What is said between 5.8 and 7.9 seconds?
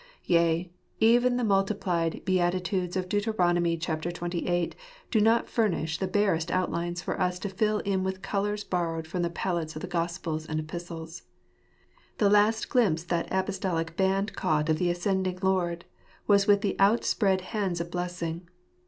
the barest outlines for us to fill